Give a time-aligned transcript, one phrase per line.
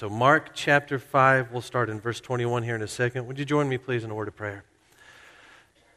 [0.00, 3.26] So, Mark chapter 5, we'll start in verse 21 here in a second.
[3.26, 4.64] Would you join me, please, in a word of prayer?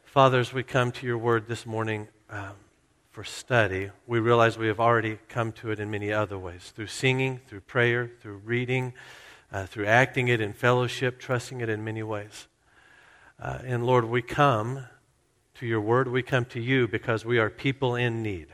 [0.04, 2.52] Father, as we come to your word this morning um,
[3.12, 6.88] for study, we realize we have already come to it in many other ways through
[6.88, 8.92] singing, through prayer, through reading,
[9.50, 12.46] uh, through acting it in fellowship, trusting it in many ways.
[13.40, 14.84] Uh, and Lord, we come
[15.54, 18.48] to your word, we come to you because we are people in need.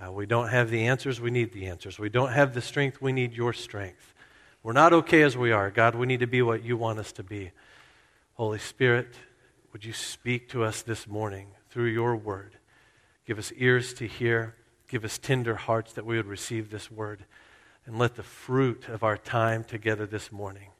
[0.00, 1.98] Uh, we don't have the answers, we need the answers.
[1.98, 4.14] We don't have the strength, we need your strength.
[4.62, 5.70] We're not okay as we are.
[5.70, 7.52] God, we need to be what you want us to be.
[8.34, 9.14] Holy Spirit,
[9.72, 12.56] would you speak to us this morning through your word?
[13.26, 14.56] Give us ears to hear,
[14.88, 17.24] give us tender hearts that we would receive this word,
[17.86, 20.70] and let the fruit of our time together this morning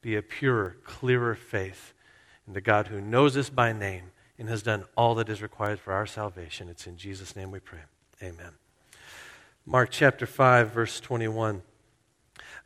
[0.00, 1.92] be a purer, clearer faith
[2.46, 5.80] in the God who knows us by name and has done all that is required
[5.80, 6.68] for our salvation.
[6.68, 7.80] It's in Jesus' name we pray.
[8.22, 8.52] Amen.
[9.66, 11.62] Mark chapter 5, verse 21.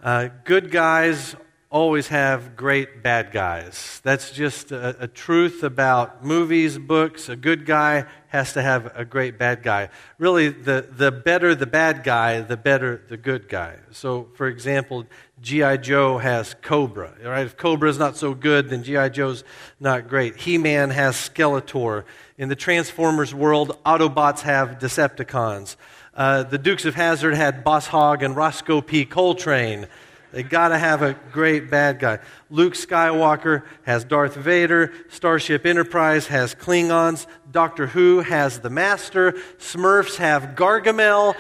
[0.02, 1.36] Uh, good guys
[1.70, 4.00] always have great bad guys.
[4.02, 7.28] That's just a, a, truth about movies, books.
[7.28, 9.90] A good guy has to have a great bad guy.
[10.18, 13.76] Really, the, the better the bad guy, the better the good guy.
[13.92, 15.06] So, for example,
[15.40, 15.76] G.I.
[15.76, 17.14] Joe has Cobra.
[17.24, 17.46] Right?
[17.46, 19.08] If Cobra is not so good, then G.I.
[19.10, 19.44] Joe's
[19.78, 20.36] not great.
[20.36, 22.04] He Man has Skeletor.
[22.36, 25.76] In the Transformers world, Autobots have Decepticons.
[26.14, 29.04] Uh, the Dukes of Hazzard had Boss Hogg and Roscoe P.
[29.04, 29.86] Coltrane.
[30.32, 32.18] They got to have a great bad guy.
[32.48, 34.92] Luke Skywalker has Darth Vader.
[35.08, 37.26] Starship Enterprise has Klingons.
[37.50, 39.32] Doctor Who has the Master.
[39.58, 41.34] Smurfs have Gargamel.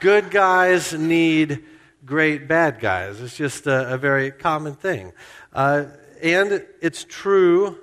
[0.00, 1.62] Good guys need
[2.04, 3.20] great bad guys.
[3.20, 5.12] It's just a, a very common thing.
[5.52, 5.84] Uh,
[6.22, 7.78] and it's true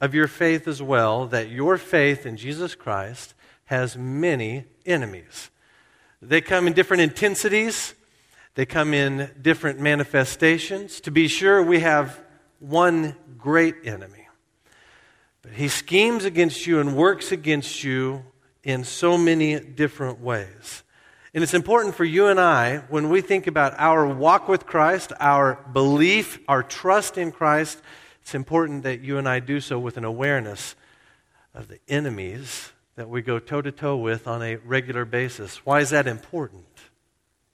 [0.00, 5.50] of your faith as well that your faith in Jesus Christ has many enemies.
[6.22, 7.94] They come in different intensities.
[8.54, 11.00] They come in different manifestations.
[11.02, 12.20] To be sure, we have
[12.58, 14.26] one great enemy.
[15.42, 18.24] But he schemes against you and works against you
[18.64, 20.82] in so many different ways.
[21.34, 25.12] And it's important for you and I, when we think about our walk with Christ,
[25.20, 27.78] our belief, our trust in Christ,
[28.22, 30.74] it's important that you and I do so with an awareness
[31.54, 35.64] of the enemies that we go toe to toe with on a regular basis.
[35.64, 36.64] Why is that important?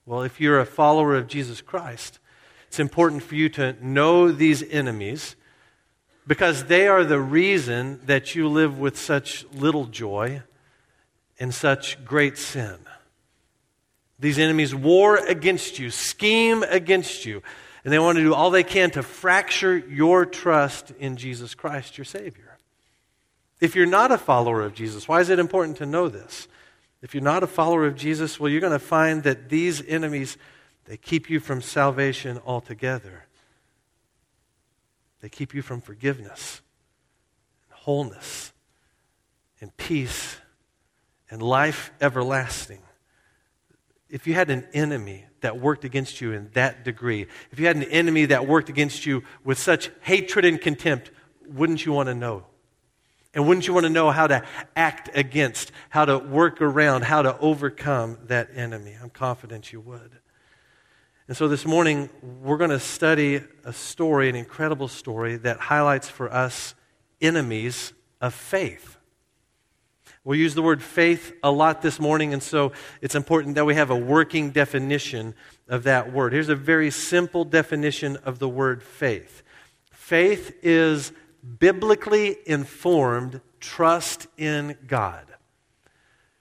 [0.05, 2.19] Well, if you're a follower of Jesus Christ,
[2.67, 5.35] it's important for you to know these enemies
[6.25, 10.41] because they are the reason that you live with such little joy
[11.39, 12.77] and such great sin.
[14.19, 17.43] These enemies war against you, scheme against you,
[17.83, 21.97] and they want to do all they can to fracture your trust in Jesus Christ,
[21.97, 22.57] your Savior.
[23.61, 26.47] If you're not a follower of Jesus, why is it important to know this?
[27.01, 30.37] If you're not a follower of Jesus, well, you're going to find that these enemies,
[30.85, 33.25] they keep you from salvation altogether.
[35.19, 36.61] They keep you from forgiveness,
[37.69, 38.51] and wholeness,
[39.61, 40.37] and peace,
[41.29, 42.81] and life everlasting.
[44.09, 47.75] If you had an enemy that worked against you in that degree, if you had
[47.75, 51.11] an enemy that worked against you with such hatred and contempt,
[51.47, 52.45] wouldn't you want to know
[53.33, 54.43] and wouldn't you want to know how to
[54.75, 58.95] act against, how to work around, how to overcome that enemy?
[59.01, 60.19] I'm confident you would.
[61.27, 66.09] And so this morning, we're going to study a story, an incredible story that highlights
[66.09, 66.75] for us
[67.21, 68.97] enemies of faith.
[70.25, 73.75] We'll use the word faith a lot this morning, and so it's important that we
[73.75, 75.33] have a working definition
[75.67, 76.33] of that word.
[76.33, 79.43] Here's a very simple definition of the word faith
[79.91, 81.11] faith is
[81.59, 85.25] biblically informed trust in God.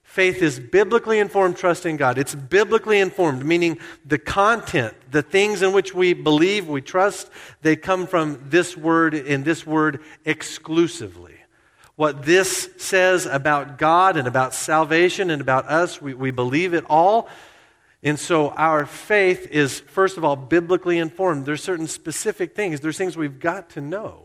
[0.03, 2.19] Faith is biblically informed trust in God.
[2.19, 7.31] It's biblically informed, meaning the content, the things in which we believe, we trust,
[7.63, 11.37] they come from this word in this word exclusively.
[11.97, 16.85] What this says about God and about salvation and about us, we, we believe it
[16.91, 17.29] all.
[18.03, 21.47] And so our faith is, first of all, biblically informed.
[21.47, 24.22] There's certain specific things, there's things we've got to know.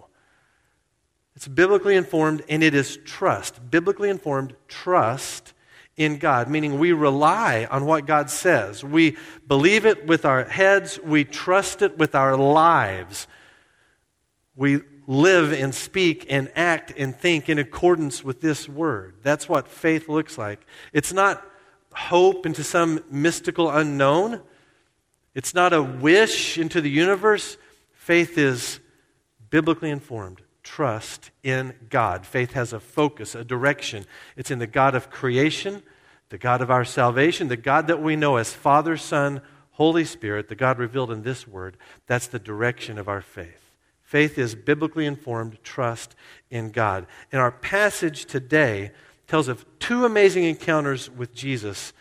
[1.37, 3.69] It's biblically informed and it is trust.
[3.69, 5.53] Biblically informed trust
[5.95, 8.83] in God, meaning we rely on what God says.
[8.83, 9.17] We
[9.47, 13.27] believe it with our heads, we trust it with our lives.
[14.55, 19.17] We live and speak and act and think in accordance with this word.
[19.21, 20.65] That's what faith looks like.
[20.91, 21.45] It's not
[21.93, 24.41] hope into some mystical unknown,
[25.35, 27.57] it's not a wish into the universe.
[27.93, 28.79] Faith is
[29.51, 32.25] biblically informed trust in God.
[32.25, 34.05] Faith has a focus, a direction.
[34.35, 35.81] It's in the God of creation,
[36.27, 39.41] the God of our salvation, the God that we know as Father, Son,
[39.71, 43.71] Holy Spirit, the God revealed in this word, that's the direction of our faith.
[44.03, 46.15] Faith is biblically informed trust
[46.51, 47.07] in God.
[47.31, 48.91] And our passage today
[49.27, 51.93] tells of two amazing encounters with Jesus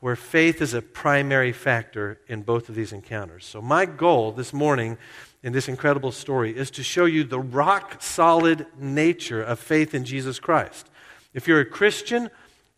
[0.00, 3.46] where faith is a primary factor in both of these encounters.
[3.46, 4.98] So, my goal this morning
[5.42, 10.04] in this incredible story is to show you the rock solid nature of faith in
[10.04, 10.88] Jesus Christ.
[11.34, 12.30] If you're a Christian,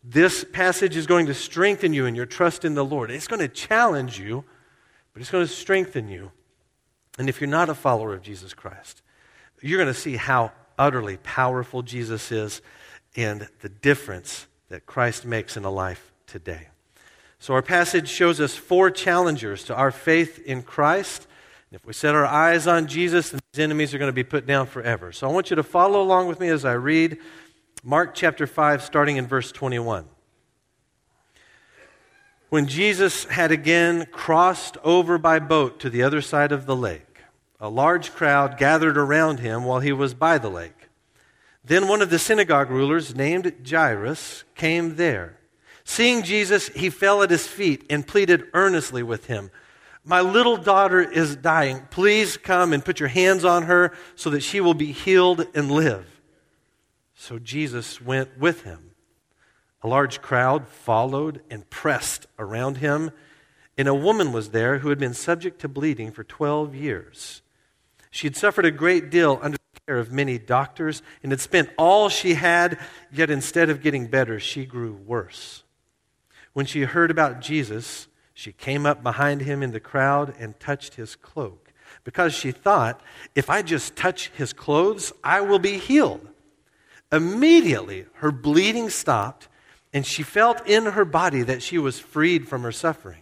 [0.03, 3.11] this passage is going to strengthen you in your trust in the Lord.
[3.11, 4.43] It's going to challenge you,
[5.13, 6.31] but it's going to strengthen you.
[7.17, 9.01] And if you're not a follower of Jesus Christ,
[9.61, 12.61] you're going to see how utterly powerful Jesus is
[13.15, 16.67] and the difference that Christ makes in a life today.
[17.39, 21.27] So, our passage shows us four challengers to our faith in Christ.
[21.75, 24.65] If we set our eyes on Jesus, these enemies are going to be put down
[24.65, 25.11] forever.
[25.11, 27.17] So, I want you to follow along with me as I read
[27.83, 30.05] Mark chapter 5, starting in verse 21.
[32.47, 37.19] When Jesus had again crossed over by boat to the other side of the lake,
[37.59, 40.87] a large crowd gathered around him while he was by the lake.
[41.61, 45.39] Then one of the synagogue rulers, named Jairus, came there.
[45.83, 49.51] Seeing Jesus, he fell at his feet and pleaded earnestly with him.
[50.07, 51.81] My little daughter is dying.
[51.89, 55.71] Please come and put your hands on her so that she will be healed and
[55.71, 56.21] live.
[57.15, 58.91] So Jesus went with him.
[59.81, 63.09] A large crowd followed and pressed around him,
[63.77, 67.41] and a woman was there who had been subject to bleeding for 12 years.
[68.11, 71.69] She had suffered a great deal under the care of many doctors and had spent
[71.77, 72.79] all she had,
[73.11, 75.63] yet instead of getting better, she grew worse.
[76.53, 80.95] When she heard about Jesus, she came up behind him in the crowd and touched
[80.95, 81.71] his cloak,
[82.03, 83.01] because she thought,
[83.33, 86.27] if I just touch his clothes, I will be healed.
[87.11, 89.47] Immediately, her bleeding stopped,
[89.93, 93.21] and she felt in her body that she was freed from her suffering.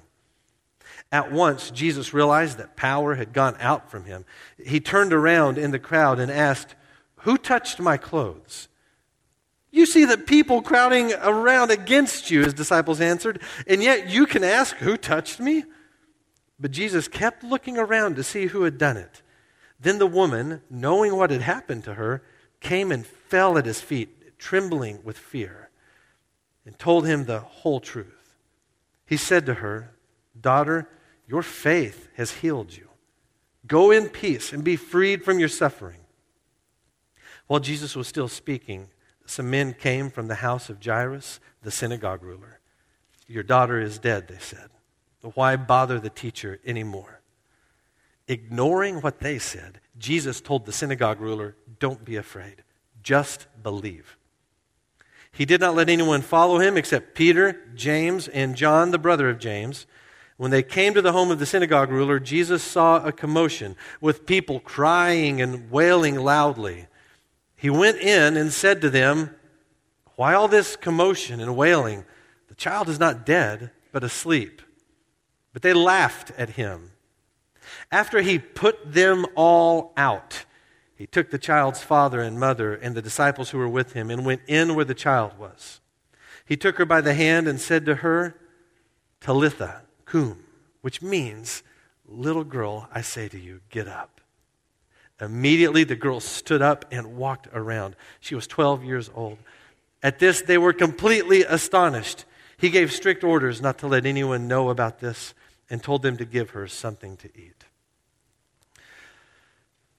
[1.12, 4.26] At once, Jesus realized that power had gone out from him.
[4.66, 6.74] He turned around in the crowd and asked,
[7.18, 8.68] Who touched my clothes?
[9.74, 14.44] You see the people crowding around against you, his disciples answered, and yet you can
[14.44, 15.64] ask, Who touched me?
[16.60, 19.24] But Jesus kept looking around to see who had done it.
[19.80, 22.22] Then the woman, knowing what had happened to her,
[22.60, 25.72] came and fell at his feet, trembling with fear,
[26.68, 28.38] and told him the whole truth.
[29.08, 29.96] He said to her,
[30.40, 30.88] Daughter,
[31.28, 32.90] your faith has healed you.
[33.66, 36.02] Go in peace and be freed from your suffering.
[37.48, 38.90] While Jesus was still speaking,
[39.26, 42.60] some men came from the house of Jairus, the synagogue ruler.
[43.28, 44.70] Your daughter is dead, they said.
[45.22, 47.22] Why bother the teacher anymore?
[48.28, 52.64] Ignoring what they said, Jesus told the synagogue ruler, Don't be afraid,
[53.02, 54.18] just believe.
[55.32, 59.40] He did not let anyone follow him except Peter, James, and John, the brother of
[59.40, 59.88] James.
[60.38, 64.26] When they came to the home of the synagogue ruler, Jesus saw a commotion with
[64.26, 66.88] people crying and wailing loudly
[67.64, 69.34] he went in and said to them,
[70.18, 72.04] Why all this commotion and wailing?
[72.50, 74.62] The child is not dead, but asleep.
[75.54, 76.92] But they laughed at him.
[77.90, 80.44] After he put them all out,
[80.94, 84.26] he took the child's father and mother and the disciples who were with him and
[84.26, 85.80] went in where the child was.
[86.46, 88.36] He took her by the hand and said to her,
[89.22, 90.44] Talitha cum,
[90.82, 91.64] which means,
[92.06, 94.20] Little girl, I say to you, get up.
[95.22, 97.96] Immediately, the girl stood up and walked around.
[98.20, 99.38] She was 12 years old.
[100.02, 102.26] At this, they were completely astonished.
[102.58, 105.34] He gave strict orders not to let anyone know about this
[105.70, 107.66] and told them to give her something to eat.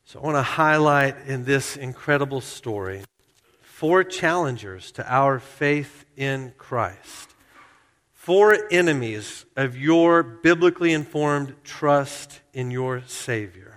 [0.05, 3.03] So, I want to highlight in this incredible story
[3.63, 7.35] four challengers to our faith in Christ,
[8.13, 13.74] four enemies of your biblically informed trust in your Savior.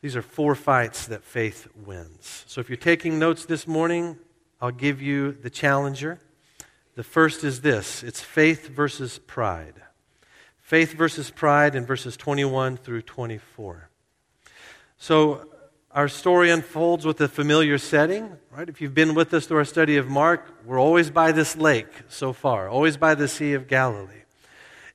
[0.00, 2.44] These are four fights that faith wins.
[2.46, 4.18] So if you're taking notes this morning,
[4.60, 6.20] I'll give you the challenger.
[6.94, 9.74] The first is this it's faith versus pride.
[10.60, 13.88] Faith versus pride in verses 21 through 24.
[14.98, 15.48] So
[15.90, 18.68] our story unfolds with a familiar setting, right?
[18.68, 21.88] If you've been with us through our study of Mark, we're always by this lake
[22.08, 24.17] so far, always by the Sea of Galilee.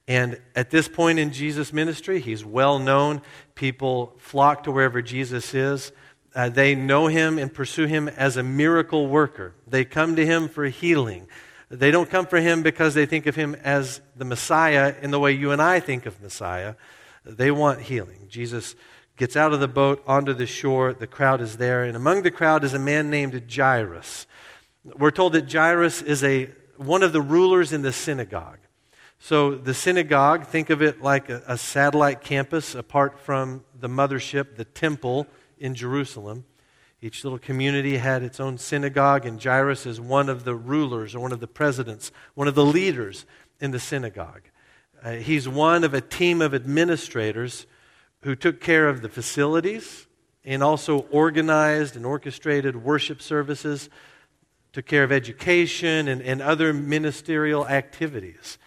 [0.07, 3.21] And at this point in Jesus' ministry, he's well known.
[3.55, 5.91] People flock to wherever Jesus is.
[6.35, 9.53] Uh, they know him and pursue him as a miracle worker.
[9.67, 11.27] They come to him for healing.
[11.69, 15.19] They don't come for him because they think of him as the Messiah in the
[15.19, 16.75] way you and I think of Messiah.
[17.23, 18.27] They want healing.
[18.29, 18.75] Jesus
[19.15, 20.93] gets out of the boat onto the shore.
[20.93, 21.83] The crowd is there.
[21.83, 24.27] And among the crowd is a man named Jairus.
[24.83, 28.59] We're told that Jairus is a, one of the rulers in the synagogue.
[29.25, 34.57] So, the synagogue, think of it like a, a, satellite campus apart from the mothership,
[34.57, 35.27] the temple
[35.57, 36.43] in Jerusalem.
[37.01, 41.21] Each little community had its own synagogue, and Jairus is one of the rulers or
[41.21, 43.25] one of the presidents, one of the leaders
[43.61, 44.41] in the synagogue.
[45.01, 47.65] Uh, he's one of a team of administrators
[48.23, 50.05] who took care of the facilities
[50.43, 53.89] and also organized and orchestrated worship services,
[54.73, 58.57] took care of education and, and other ministerial activities.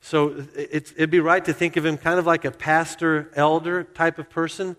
[0.00, 4.18] So it'd be right to think of him kind of like a pastor elder type
[4.18, 4.76] of person,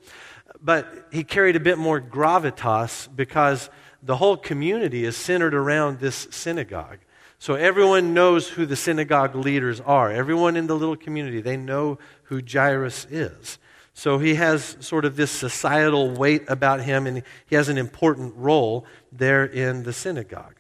[0.62, 3.70] but he carried a bit more gravitas because
[4.02, 7.00] the whole community is centered around this synagogue.
[7.40, 10.12] So everyone knows who the synagogue leaders are.
[10.12, 13.60] Everyone in the little community, they know who Jairus is.
[13.94, 18.34] So he has sort of this societal weight about him, and he has an important
[18.36, 20.56] role there in the synagogue.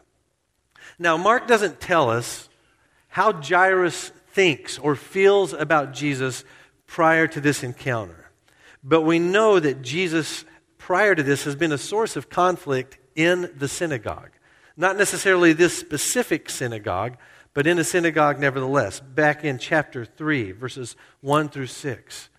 [0.99, 2.49] Now, Mark doesn't tell us
[3.09, 6.43] how Jairus thinks or feels about Jesus
[6.85, 8.29] prior to this encounter.
[8.83, 10.45] But we know that Jesus,
[10.77, 14.29] prior to this, has been a source of conflict in the synagogue.
[14.77, 17.17] Not necessarily this specific synagogue,
[17.55, 18.99] but in a synagogue nevertheless.
[18.99, 22.29] Back in chapter 3, verses 1 through 6.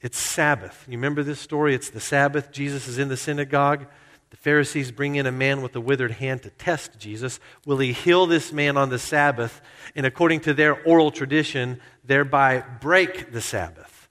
[0.00, 0.84] It's Sabbath.
[0.86, 1.74] You remember this story?
[1.74, 2.52] It's the Sabbath.
[2.52, 3.86] Jesus is in the synagogue.
[4.30, 7.38] The Pharisees bring in a man with a withered hand to test Jesus.
[7.64, 9.60] Will he heal this man on the Sabbath?
[9.94, 14.08] And according to their oral tradition, thereby break the Sabbath.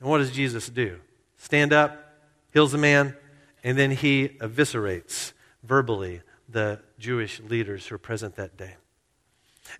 [0.00, 0.98] And what does Jesus do?
[1.36, 2.16] Stand up,
[2.52, 3.16] heals the man,
[3.62, 8.74] and then he eviscerates verbally the Jewish leaders who are present that day.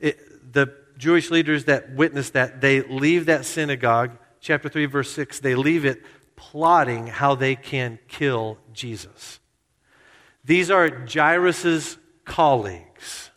[0.00, 5.40] It, the Jewish leaders that witnessed that, they leave that synagogue, chapter 3, verse 6,
[5.40, 6.02] they leave it
[6.36, 9.40] plotting how they can kill Jesus.
[10.44, 13.30] These are Jairus' colleagues.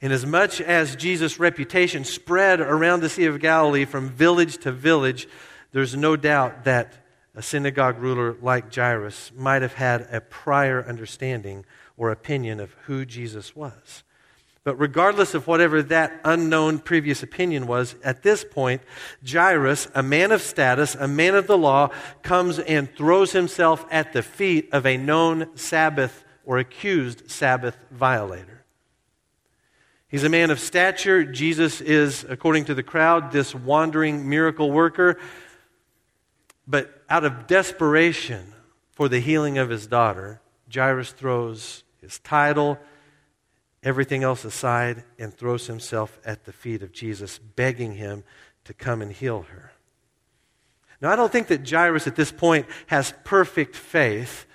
[0.00, 5.26] Inasmuch as Jesus' reputation spread around the Sea of Galilee from village to village,
[5.72, 6.92] there's no doubt that
[7.34, 11.64] a synagogue ruler like Jairus might have had a prior understanding
[11.96, 14.04] or opinion of who Jesus was.
[14.66, 18.82] But regardless of whatever that unknown previous opinion was, at this point,
[19.24, 21.90] Jairus, a man of status, a man of the law,
[22.24, 28.64] comes and throws himself at the feet of a known Sabbath or accused Sabbath violator.
[30.08, 31.22] He's a man of stature.
[31.24, 35.20] Jesus is, according to the crowd, this wandering miracle worker.
[36.66, 38.52] But out of desperation
[38.90, 40.40] for the healing of his daughter,
[40.74, 42.80] Jairus throws his title,
[43.82, 48.24] everything else aside and throws himself at the feet of Jesus, begging him
[48.64, 49.72] to come and heal her.
[51.00, 54.46] Now, I don't think that Jairus at this point has perfect faith,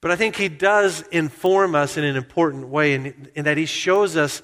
[0.00, 3.66] but I think he does inform us in an important way in, in that he
[3.66, 4.40] shows us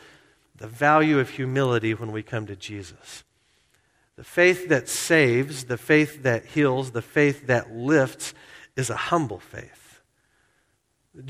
[0.56, 3.24] the value of humility when we come to Jesus.
[4.16, 8.34] The faith that saves, the faith that heals, the faith that lifts
[8.74, 10.00] is a humble faith.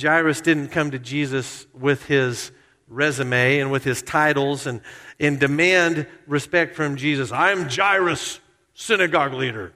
[0.01, 2.53] Jairus didn't come to Jesus with his
[2.89, 4.81] resume and with his titles and,
[5.19, 7.33] and demand respect from Jesus.
[7.33, 8.41] I'm Jairus,
[8.75, 9.73] synagogue leader.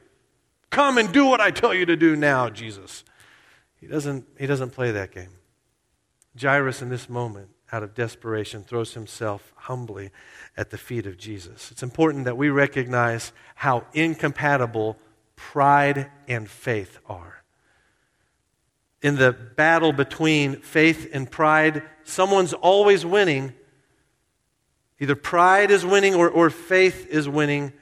[0.70, 3.04] Come and do what I tell you to do now, Jesus.
[3.80, 5.30] He doesn't, he doesn't play that game.
[6.40, 10.10] Jairus, in this moment, out of desperation, throws himself humbly
[10.56, 11.70] at the feet of Jesus.
[11.72, 14.96] It's important that we recognize how incompatible
[15.34, 17.40] pride and faith are
[19.02, 23.54] in the battle between faith and pride, someone's always winning.
[24.98, 27.72] Either pride is winning or, or faith is winning.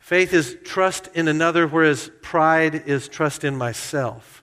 [0.00, 4.42] Faith is trust in another, whereas pride is trust in myself.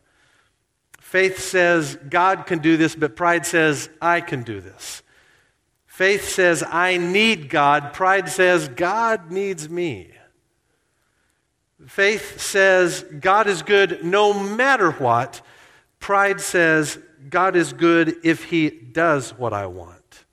[0.99, 5.03] Faith says, God can do this, but pride says, I can do this.
[5.85, 7.93] Faith says, I need God.
[7.93, 10.11] Pride says, God needs me.
[11.87, 15.41] Faith says God is good no matter what.
[15.99, 16.97] Pride says
[17.29, 20.25] God is good if he does what I want.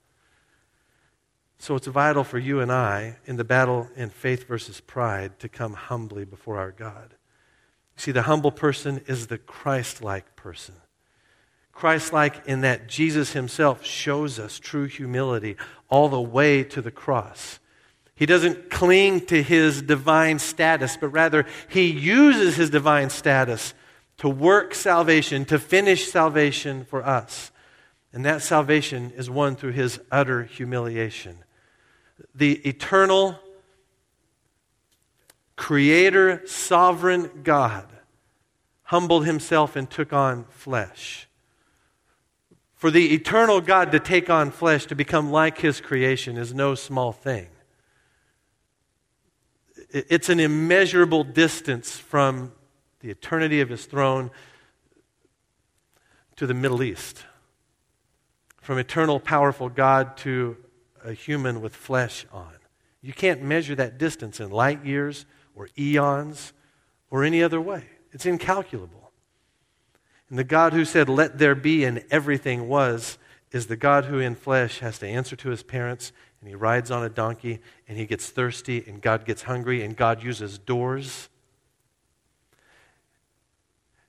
[1.59, 5.49] So it's vital for you and I in the battle in faith versus pride to
[5.49, 7.15] come humbly before our God.
[7.97, 10.77] See, the humble person is the Christ like person.
[11.73, 15.57] Christ like in that Jesus himself shows us true humility
[15.89, 17.59] all the way to the cross.
[18.15, 23.75] He doesn't cling to his divine status, but rather he uses his divine status
[24.19, 27.51] to work salvation, to finish salvation for us.
[28.13, 31.39] And that salvation is won through his utter humiliation.
[32.35, 33.39] The eternal,
[35.57, 37.87] creator, sovereign God
[38.85, 41.29] humbled himself and took on flesh
[42.79, 46.77] For the eternal God to take on flesh, to become like his creation, is no
[46.77, 47.49] small thing.
[49.91, 52.53] It's an immeasurable distance from
[53.01, 54.31] the eternity of his throne
[56.37, 57.25] to the Middle East.
[58.61, 60.57] From eternal, powerful God to
[61.05, 62.53] a human with flesh on.
[63.01, 66.53] You can't measure that distance in light years or eons
[67.11, 67.85] or any other way.
[68.13, 69.11] It's incalculable.
[70.29, 73.19] And the God who said, Let there be, and everything was,
[73.51, 76.91] is the God who in flesh has to answer to his parents, and he rides
[76.91, 81.29] on a donkey, and he gets thirsty, and God gets hungry, and God uses doors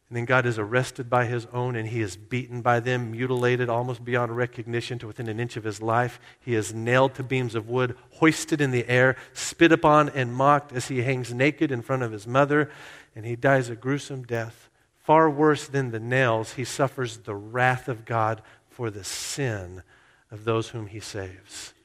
[0.09, 3.69] and then God is arrested by his own and he is beaten by them, mutilated
[3.69, 6.19] almost beyond recognition to within an inch of his life.
[6.39, 10.73] He is nailed to beams of wood, hoisted in the air, spit upon and mocked
[10.73, 12.71] as he hangs naked in front of his mother,
[13.15, 14.67] and he dies a gruesome death.
[14.97, 19.83] Far worse than the nails, he suffers the wrath of God for the sin
[20.31, 21.75] of those whom he saves.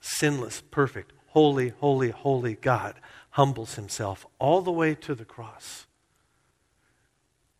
[0.00, 2.94] Sinless, perfect, holy, holy, holy God
[3.30, 5.86] humbles himself all the way to the cross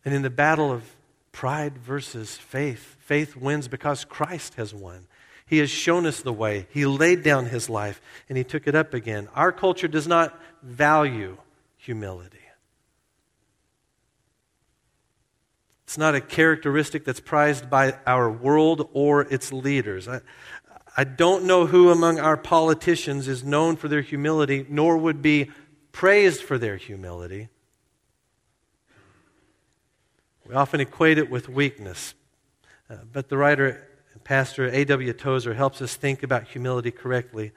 [0.05, 0.95] and in the battle of
[1.31, 5.07] pride versus faith, faith wins because Christ has won.
[5.45, 6.67] He has shown us the way.
[6.71, 9.27] He laid down his life and he took it up again.
[9.35, 11.37] Our culture does not value
[11.77, 12.39] humility.
[15.85, 20.07] It's not a characteristic that's prized by our world or its leaders.
[20.07, 20.21] I,
[20.97, 25.51] I don't know who among our politicians is known for their humility, nor would be
[25.91, 27.49] praised for their humility.
[30.47, 32.15] We often equate it with weakness.
[32.89, 35.13] Uh, but the writer and pastor A.W.
[35.13, 37.53] Tozer helps us think about humility correctly.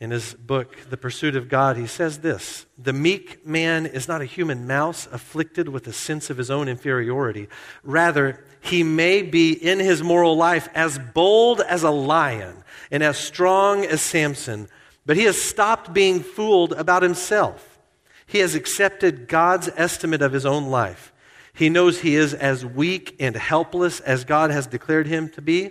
[0.00, 4.20] In his book, The Pursuit of God, he says this The meek man is not
[4.20, 7.48] a human mouse afflicted with a sense of his own inferiority.
[7.82, 13.16] Rather, he may be in his moral life as bold as a lion and as
[13.16, 14.68] strong as Samson,
[15.06, 17.78] but he has stopped being fooled about himself.
[18.26, 21.12] He has accepted God's estimate of his own life.
[21.58, 25.70] He knows he is as weak and helpless as God has declared him to be.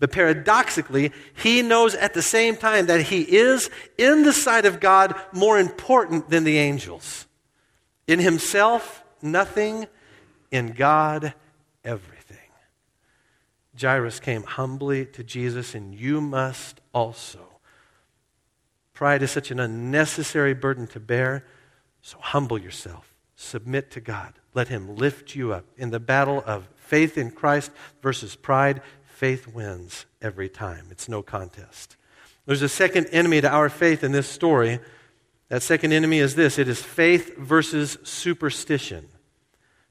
[0.00, 4.80] But paradoxically, he knows at the same time that he is, in the sight of
[4.80, 7.28] God, more important than the angels.
[8.08, 9.86] In himself, nothing.
[10.50, 11.32] In God,
[11.84, 12.36] everything.
[13.80, 17.46] Jairus came humbly to Jesus, and you must also.
[18.94, 21.46] Pride is such an unnecessary burden to bear,
[22.02, 24.39] so humble yourself, submit to God.
[24.54, 25.64] Let him lift you up.
[25.76, 27.70] In the battle of faith in Christ
[28.02, 30.86] versus pride, faith wins every time.
[30.90, 31.96] It's no contest.
[32.46, 34.80] There's a second enemy to our faith in this story.
[35.48, 39.06] That second enemy is this it is faith versus superstition.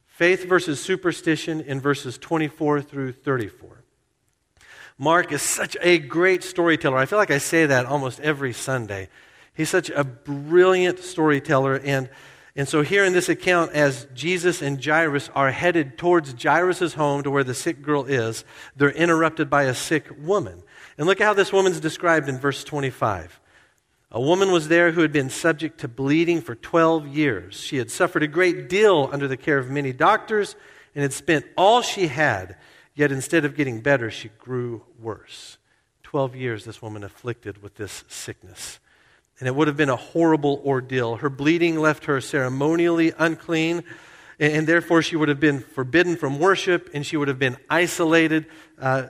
[0.08, 3.84] Faith versus superstition in verses 24 through 34.
[4.98, 6.98] Mark is such a great storyteller.
[6.98, 9.08] I feel like I say that almost every Sunday.
[9.54, 12.10] He's such a brilliant storyteller, and
[12.60, 17.24] and so, here in this account, as Jesus and Jairus are headed towards Jairus' home
[17.24, 18.44] to where the sick girl is,
[18.76, 20.62] they're interrupted by a sick woman.
[20.98, 23.40] And look at how this woman's described in verse 25.
[24.12, 27.56] A woman was there who had been subject to bleeding for 12 years.
[27.56, 30.58] She had suffered a great deal under the care of many doctors
[30.94, 32.58] and had spent all she had,
[32.94, 35.60] yet instead of getting better, she grew worse.
[36.04, 38.82] 12 years, this woman afflicted with this sickness
[39.40, 41.16] and it would have been a horrible ordeal.
[41.16, 43.84] Her bleeding left her ceremonially unclean,
[44.38, 48.46] and, therefore she would have been forbidden from worship, and she would have been isolated
[48.80, 49.08] uh,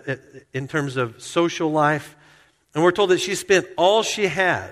[0.54, 2.15] in terms of social life.
[2.74, 4.72] And we're told that she spent all she had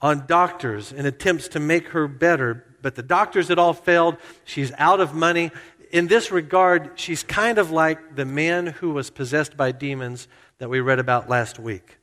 [0.00, 4.16] on doctors in attempts to make her better, but the doctors had all failed.
[4.44, 5.50] She's out of money.
[5.92, 10.26] In this regard, she's kind of like the man who was possessed by demons
[10.58, 11.98] that we read about last week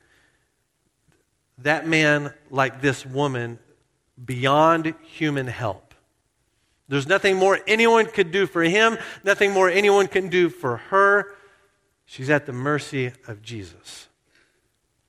[1.64, 3.60] that man, like this woman,
[4.24, 5.94] beyond human help.
[6.88, 11.36] There's nothing more anyone could do for him, nothing more anyone can do for her.
[12.06, 14.08] She's at the mercy of Jesus.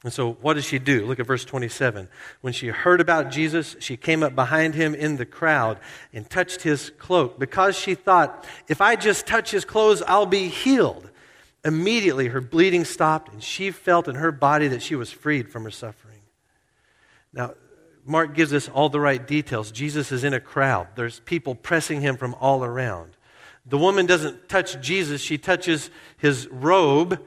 [0.02, 1.06] And so, what does she do?
[1.06, 2.08] Look at verse 27.
[2.40, 5.78] When she heard about Jesus, she came up behind him in the crowd
[6.12, 10.48] and touched his cloak because she thought, if I just touch his clothes, I'll be
[10.48, 11.10] healed.
[11.64, 15.64] Immediately, her bleeding stopped, and she felt in her body that she was freed from
[15.64, 16.09] her suffering.
[17.32, 17.54] Now,
[18.04, 19.70] Mark gives us all the right details.
[19.70, 23.16] Jesus is in a crowd, there's people pressing him from all around.
[23.66, 27.20] The woman doesn't touch Jesus, she touches his robe,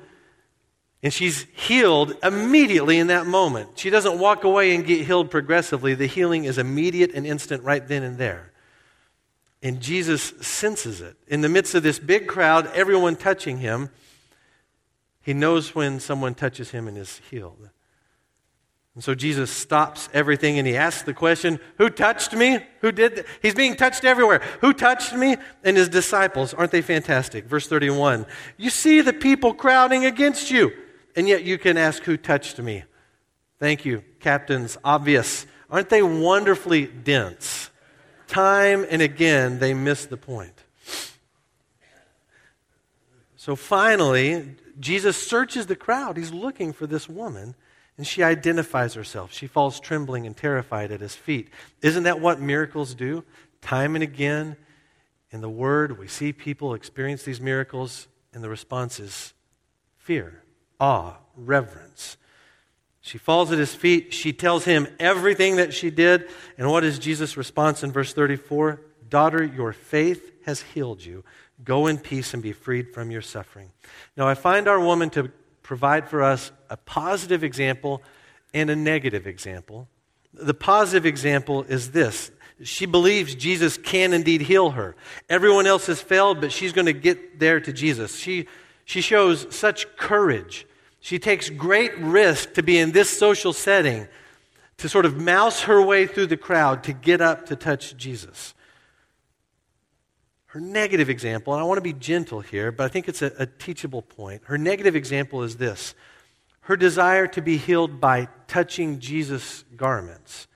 [1.03, 3.77] and she's healed immediately in that moment.
[3.77, 5.95] She doesn't walk away and get healed progressively.
[5.95, 8.51] The healing is immediate and instant right then and there.
[9.61, 11.17] And Jesus senses it.
[11.27, 13.89] In the midst of this big crowd, everyone touching him,
[15.21, 17.69] he knows when someone touches him and is healed.
[18.95, 22.59] And so Jesus stops everything and he asks the question, Who touched me?
[22.81, 23.25] Who did?
[23.41, 24.41] He's being touched everywhere.
[24.61, 25.37] Who touched me?
[25.63, 26.53] And his disciples.
[26.53, 27.45] Aren't they fantastic?
[27.45, 28.27] Verse 31.
[28.57, 30.71] You see the people crowding against you,
[31.15, 32.83] and yet you can ask, Who touched me?
[33.59, 34.77] Thank you, captains.
[34.83, 35.47] Obvious.
[35.71, 37.71] Aren't they wonderfully dense?
[38.27, 40.63] Time and again, they miss the point.
[43.35, 46.15] So finally, Jesus searches the crowd.
[46.15, 47.55] He's looking for this woman,
[47.97, 49.33] and she identifies herself.
[49.33, 51.49] She falls trembling and terrified at his feet.
[51.81, 53.23] Isn't that what miracles do?
[53.61, 54.55] Time and again,
[55.31, 59.33] in the Word, we see people experience these miracles, and the response is
[59.97, 60.43] fear,
[60.79, 62.17] awe, reverence.
[63.01, 64.13] She falls at his feet.
[64.13, 66.29] She tells him everything that she did.
[66.57, 68.79] And what is Jesus' response in verse 34?
[69.09, 71.23] Daughter, your faith has healed you.
[71.63, 73.71] Go in peace and be freed from your suffering.
[74.15, 75.31] Now, I find our woman to
[75.63, 78.01] provide for us a positive example
[78.53, 79.87] and a negative example.
[80.33, 82.31] The positive example is this
[82.63, 84.95] she believes Jesus can indeed heal her.
[85.29, 88.17] Everyone else has failed, but she's going to get there to Jesus.
[88.17, 88.47] She,
[88.85, 90.67] she shows such courage
[91.03, 94.07] she takes great risk to be in this social setting,
[94.77, 98.53] to sort of mouse her way through the crowd to get up to touch Jesus.
[100.53, 103.31] Her negative example, and I want to be gentle here, but I think it's a,
[103.39, 104.43] a teachable point.
[104.45, 105.95] Her negative example is this
[106.61, 110.47] her desire to be healed by touching Jesus' garments.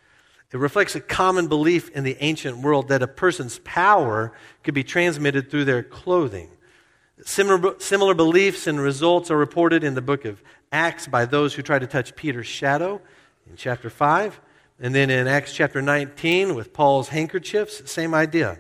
[0.54, 4.34] It reflects a common belief in the ancient world that a person's power
[4.64, 6.52] could be transmitted through their clothing.
[7.26, 11.64] Similar, similar beliefs and results are reported in the book of Acts by those who
[11.64, 13.02] try to touch Peter's shadow
[13.50, 14.40] in chapter 5.
[14.80, 18.60] And then in Acts chapter 19 with Paul's handkerchiefs, same idea.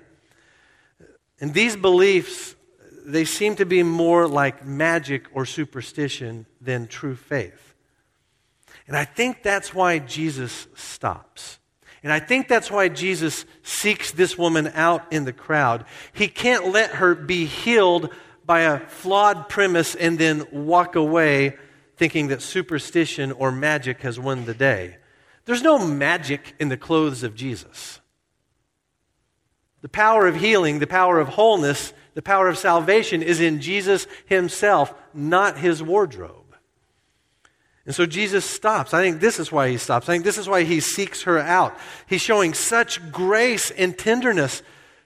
[1.40, 2.56] And these beliefs,
[3.06, 7.76] they seem to be more like magic or superstition than true faith.
[8.88, 11.60] And I think that's why Jesus stops.
[12.04, 15.86] And I think that's why Jesus seeks this woman out in the crowd.
[16.14, 18.14] He can't let her be healed
[18.46, 21.58] by a flawed premise and then walk away
[21.98, 24.98] thinking that superstition or magic has won the day.
[25.46, 28.00] There's no magic in the clothes of Jesus.
[29.88, 34.06] The power of healing, the power of wholeness, the power of salvation is in Jesus
[34.26, 36.58] himself, not his wardrobe.
[37.86, 38.94] And so Jesus stops.
[38.94, 40.10] I think this is why he stops.
[40.10, 41.78] I think this is why he seeks her out.
[42.06, 44.62] He's showing such grace and tenderness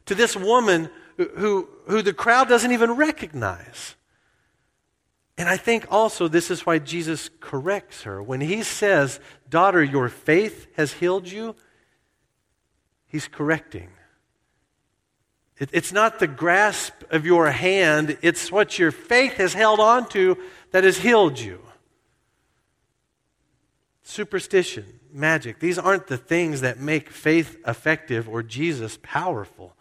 [0.07, 3.95] to this woman who, who the crowd doesn't even recognize.
[5.37, 8.23] And I think also this is why Jesus corrects her.
[8.23, 11.55] When he says, Daughter, your faith has healed you,
[13.05, 13.89] he's correcting.
[15.62, 20.10] It, it's not the grasp of your hand, it's what your faith has held on
[20.10, 20.36] to
[20.71, 21.62] that has healed you.
[24.02, 29.76] Superstition, magic, these aren't the things that make faith effective or Jesus powerful.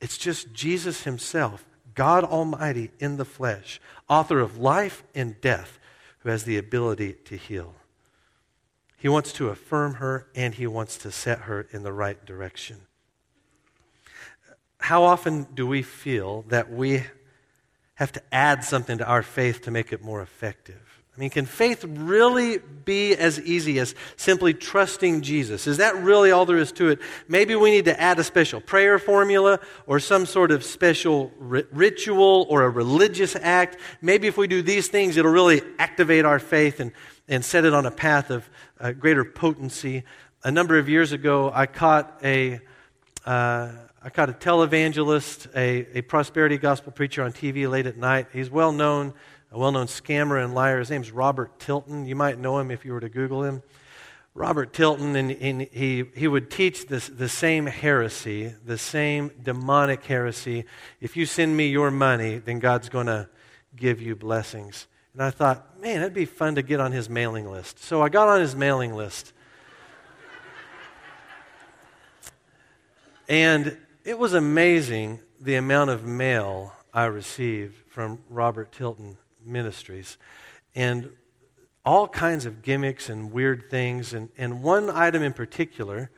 [0.00, 1.64] It's just Jesus Himself,
[1.94, 5.78] God Almighty in the flesh, author of life and death,
[6.18, 7.76] who has the ability to heal.
[8.96, 12.80] He wants to affirm her and He wants to set her in the right direction.
[14.80, 17.04] How often do we feel that we
[17.94, 20.80] have to add something to our faith to make it more effective?
[21.14, 25.66] I mean, can faith really be as easy as simply trusting Jesus?
[25.66, 27.00] Is that really all there is to it?
[27.28, 31.66] Maybe we need to add a special prayer formula or some sort of special ri-
[31.72, 33.76] ritual or a religious act.
[34.00, 36.92] Maybe if we do these things, it'll really activate our faith and,
[37.28, 38.48] and set it on a path of
[38.80, 40.04] uh, greater potency.
[40.42, 42.60] A number of years ago, I caught a.
[43.26, 48.28] Uh, I caught a televangelist, a, a prosperity gospel preacher on TV late at night.
[48.32, 49.12] He's well known
[49.52, 50.78] a well known scammer and liar.
[50.78, 52.06] His name's Robert Tilton.
[52.06, 53.62] You might know him if you were to Google him.
[54.32, 60.04] Robert Tilton, and, and he, he would teach this, the same heresy, the same demonic
[60.04, 60.64] heresy.
[61.00, 63.28] If you send me your money, then God's going to
[63.74, 64.86] give you blessings.
[65.12, 67.80] And I thought, man, it'd be fun to get on his mailing list.
[67.80, 69.32] So I got on his mailing list.
[73.28, 80.16] and it was amazing the amount of mail I received from Robert Tilton ministries.
[80.74, 81.10] And
[81.84, 84.12] all kinds of gimmicks and weird things.
[84.12, 86.10] And, and one item in particular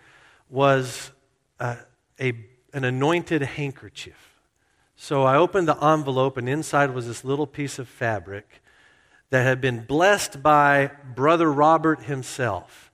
[0.49, 1.13] was
[1.61, 1.77] uh,
[2.21, 2.33] a,
[2.73, 4.39] an anointed handkerchief.
[4.97, 8.63] So I opened the envelope, and inside was this little piece of fabric
[9.31, 12.93] that had been blessed by Brother Robert himself.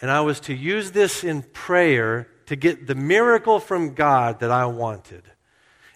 [0.00, 4.50] And I was to use this in prayer to get the miracle from God that
[4.50, 5.22] I wanted.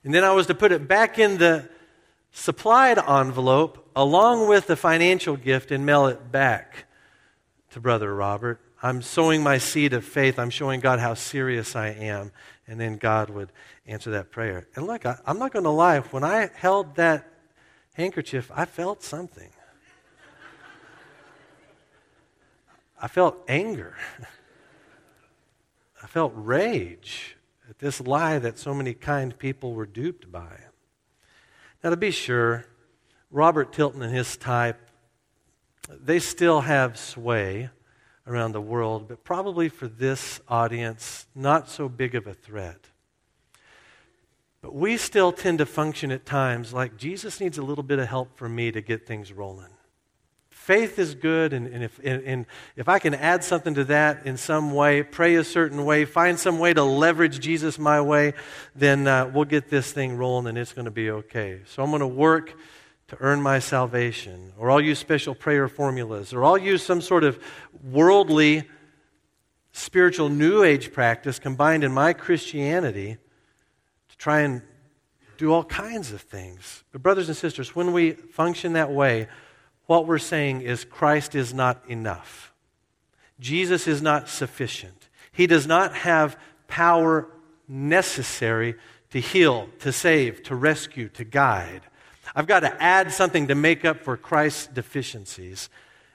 [0.04, 1.68] And then I was to put it back in the
[2.32, 6.86] supplied envelope along with the financial gift and mail it back
[7.72, 8.60] to Brother Robert.
[8.82, 10.38] I'm sowing my seed of faith.
[10.38, 12.30] I'm showing God how serious I am.
[12.66, 13.50] And then God would
[13.86, 14.68] answer that prayer.
[14.76, 15.98] And look, I, am not going to lie.
[15.98, 17.28] When I held that
[17.94, 19.50] handkerchief, I felt something.
[23.02, 23.96] I felt anger.
[26.08, 27.36] Felt rage
[27.68, 30.58] at this lie that so many kind people were duped by.
[31.84, 32.64] Now, to be sure,
[33.30, 34.80] Robert Tilton and his type,
[35.90, 37.68] they still have sway
[38.26, 42.86] around the world, but probably for this audience, not so big of a threat.
[44.62, 48.08] But we still tend to function at times like Jesus needs a little bit of
[48.08, 49.77] help from me to get things rolling.
[50.68, 54.26] Faith is good, and, and, if, and, and if I can add something to that
[54.26, 58.34] in some way, pray a certain way, find some way to leverage Jesus my way,
[58.74, 61.60] then uh, we'll get this thing rolling and it's going to be okay.
[61.64, 62.54] So I'm going to work
[63.06, 67.24] to earn my salvation, or I'll use special prayer formulas, or I'll use some sort
[67.24, 67.42] of
[67.82, 68.68] worldly,
[69.72, 73.16] spiritual New Age practice combined in my Christianity
[74.10, 74.60] to try and
[75.38, 76.84] do all kinds of things.
[76.92, 79.28] But, brothers and sisters, when we function that way,
[79.88, 82.52] what we're saying is Christ is not enough.
[83.40, 85.08] Jesus is not sufficient.
[85.32, 87.26] He does not have power
[87.66, 88.74] necessary
[89.12, 91.80] to heal, to save, to rescue, to guide.
[92.36, 95.70] I've got to add something to make up for Christ's deficiencies,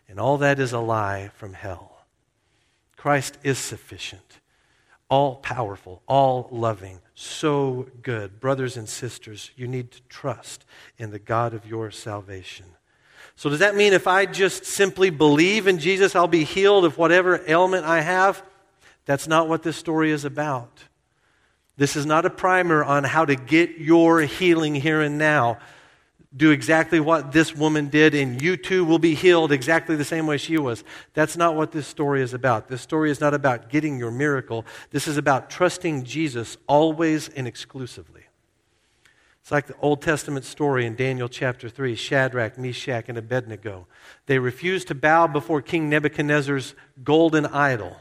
[0.07, 2.05] and all that is a lie from hell.
[2.95, 4.39] Christ is sufficient,
[5.09, 8.39] all powerful, all loving, so good.
[8.39, 10.63] Brothers and sisters, you need to trust
[10.99, 12.67] in the God of your salvation.
[13.35, 16.97] So, does that mean if I just simply believe in Jesus, I'll be healed of
[16.97, 18.43] whatever ailment I have?
[19.05, 20.83] That's not what this story is about.
[21.75, 25.57] This is not a primer on how to get your healing here and now.
[26.35, 30.25] Do exactly what this woman did, and you too will be healed exactly the same
[30.25, 30.83] way she was.
[31.13, 32.67] That's not what this story is about.
[32.67, 34.65] This story is not about getting your miracle.
[34.89, 38.22] This is about trusting Jesus always and exclusively.
[39.43, 43.87] It's like the Old Testament story in Daniel chapter 3 Shadrach, Meshach, and Abednego.
[44.25, 47.97] They refused to bow before King Nebuchadnezzar's golden idol.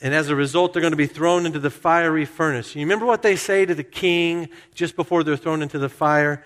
[0.00, 2.74] And as a result, they're going to be thrown into the fiery furnace.
[2.74, 6.44] You remember what they say to the king just before they're thrown into the fire?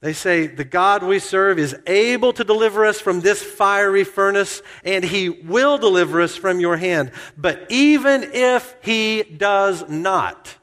[0.00, 4.62] They say, The God we serve is able to deliver us from this fiery furnace,
[4.82, 7.12] and he will deliver us from your hand.
[7.38, 10.56] But even if he does not,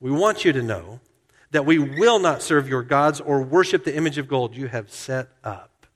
[0.00, 0.98] we want you to know
[1.52, 4.90] that we will not serve your gods or worship the image of gold you have
[4.90, 5.86] set up.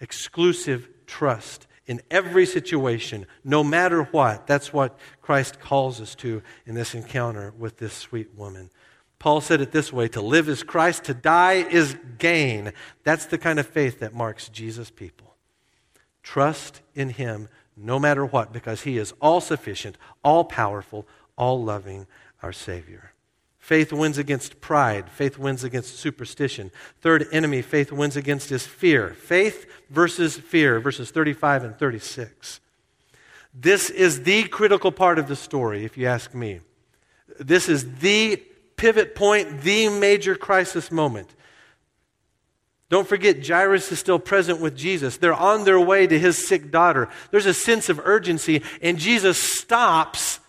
[0.00, 4.46] Exclusive trust in every situation, no matter what.
[4.46, 8.70] That's what Christ calls us to in this encounter with this sweet woman.
[9.18, 12.72] Paul said it this way to live is Christ, to die is gain.
[13.02, 15.34] That's the kind of faith that marks Jesus' people.
[16.22, 22.06] Trust in him no matter what, because he is all sufficient, all powerful, all loving,
[22.42, 23.12] our Savior.
[23.68, 25.10] Faith wins against pride.
[25.10, 26.70] Faith wins against superstition.
[27.02, 29.10] Third enemy, faith wins against is fear.
[29.10, 32.60] Faith versus fear, verses 35 and 36.
[33.52, 36.60] This is the critical part of the story, if you ask me.
[37.38, 38.42] This is the
[38.76, 41.28] pivot point, the major crisis moment.
[42.88, 45.18] Don't forget, Jairus is still present with Jesus.
[45.18, 47.10] They're on their way to his sick daughter.
[47.30, 50.40] There's a sense of urgency, and Jesus stops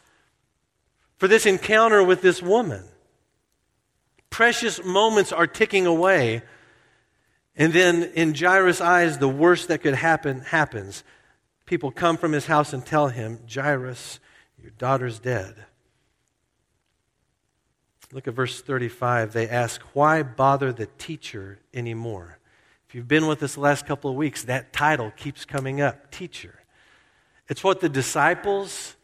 [1.17, 2.85] for this encounter with this woman
[4.29, 6.41] precious moments are ticking away.
[7.55, 11.03] And then in Jairus' eyes, the worst that could happen happens.
[11.65, 14.19] People come from his house and tell him, Jairus,
[14.61, 15.55] your daughter's dead.
[18.11, 19.33] Look at verse 35.
[19.33, 22.39] They ask, Why bother the teacher anymore?
[22.87, 26.09] If you've been with us the last couple of weeks, that title keeps coming up
[26.09, 26.63] teacher.
[27.47, 28.95] It's what the disciples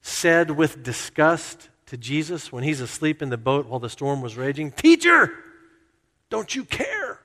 [0.00, 4.36] said with disgust to Jesus when he's asleep in the boat while the storm was
[4.36, 5.32] raging Teacher,
[6.30, 7.20] don't you care?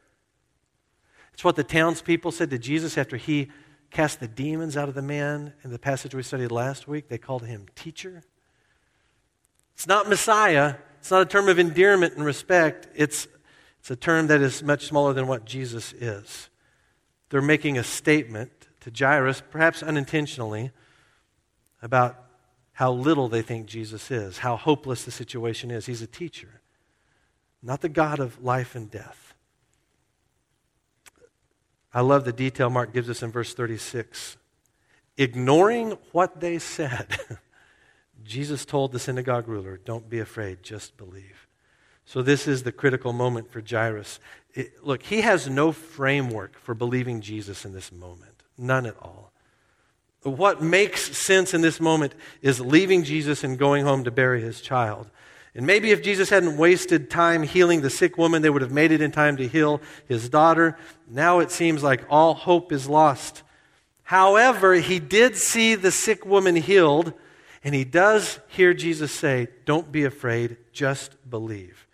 [1.34, 3.50] It's what the townspeople said to Jesus after he
[3.92, 7.10] cast the demons out of the man in the passage we studied last week.
[7.10, 8.24] They called him teacher.
[9.76, 10.76] It's not Messiah.
[11.00, 12.88] It's not a term of endearment and respect.
[12.96, 13.28] It's,
[13.80, 16.50] it's a term that is much smaller than what Jesus is.
[17.30, 20.72] They're making a statement to Jairus, perhaps unintentionally,
[21.82, 22.23] about
[22.74, 25.86] how little they think Jesus is, how hopeless the situation is.
[25.86, 26.62] He's a teacher,
[27.62, 29.34] not the God of life and death.
[31.94, 34.38] I love the detail Mark gives us in verse 36.
[35.18, 37.20] Ignoring what they said,
[38.24, 41.48] Jesus told the synagogue ruler, Don't be afraid, just believe.
[42.06, 44.20] So, this is the critical moment for Jairus.
[44.54, 49.33] It, look, he has no framework for believing Jesus in this moment, none at all.
[50.24, 54.62] What makes sense in this moment is leaving Jesus and going home to bury his
[54.62, 55.10] child.
[55.56, 58.92] And maybe if Jesus hadn't wasted time healing the sick woman, they would have made
[58.92, 60.78] it in time to heal his daughter.
[61.08, 63.44] Now it seems like all hope is lost.
[64.04, 67.14] However, he did see the sick woman healed,
[67.64, 71.88] and he does hear Jesus say, Don't be afraid, just believe.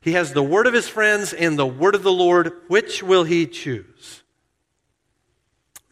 [0.00, 2.52] He has the word of his friends and the word of the Lord.
[2.68, 4.21] Which will he choose?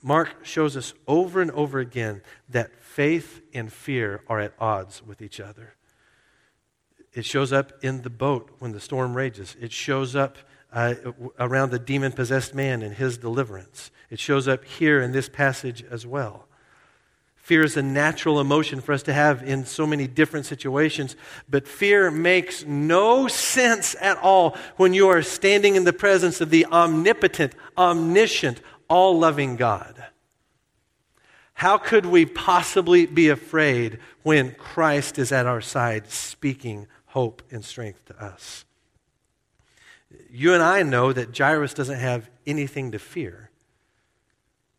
[0.03, 5.21] Mark shows us over and over again that faith and fear are at odds with
[5.21, 5.75] each other.
[7.13, 9.57] It shows up in the boat when the storm rages.
[9.61, 10.39] It shows up
[10.73, 10.95] uh,
[11.39, 13.91] around the demon possessed man and his deliverance.
[14.09, 16.47] It shows up here in this passage as well.
[17.35, 21.17] Fear is a natural emotion for us to have in so many different situations,
[21.49, 26.51] but fear makes no sense at all when you are standing in the presence of
[26.51, 28.61] the omnipotent, omniscient,
[28.91, 30.05] all loving God.
[31.55, 37.65] How could we possibly be afraid when Christ is at our side speaking hope and
[37.65, 38.65] strength to us?
[40.31, 43.51] You and I know that Jairus doesn't have anything to fear.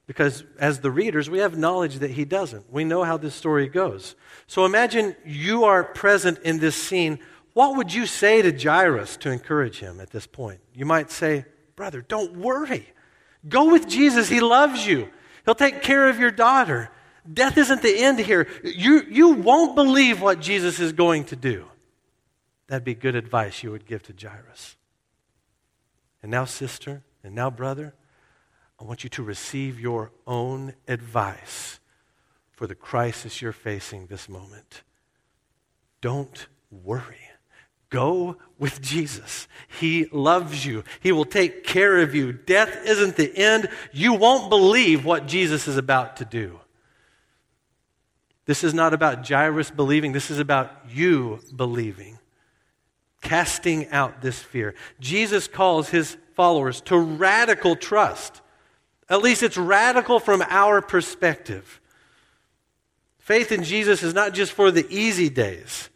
[0.07, 2.71] Because as the readers, we have knowledge that he doesn't.
[2.71, 4.15] We know how this story goes.
[4.45, 7.19] So imagine you are present in this scene.
[7.53, 10.59] What would you say to Jairus to encourage him at this point?
[10.73, 11.45] You might say,
[11.77, 12.89] Brother, don't worry.
[13.47, 14.29] Go with Jesus.
[14.29, 15.09] He loves you,
[15.45, 16.89] He'll take care of your daughter.
[17.31, 18.47] Death isn't the end here.
[18.63, 21.65] You, you won't believe what Jesus is going to do.
[22.67, 24.75] That'd be good advice you would give to Jairus.
[26.23, 27.93] And now, sister, and now, brother,
[28.79, 31.79] I want you to receive your own advice
[32.51, 34.81] for the crisis you're facing this moment.
[35.99, 37.20] Don't worry.
[37.91, 39.47] Go with Jesus.
[39.79, 40.83] He loves you.
[40.99, 42.33] He will take care of you.
[42.33, 43.69] Death isn't the end.
[43.91, 46.59] You won't believe what Jesus is about to do.
[48.45, 52.17] This is not about Jairus believing, this is about you believing
[53.21, 54.75] casting out this fear.
[54.99, 58.41] Jesus calls his followers to radical trust.
[59.09, 61.79] At least it's radical from our perspective.
[63.19, 65.89] Faith in Jesus is not just for the easy days.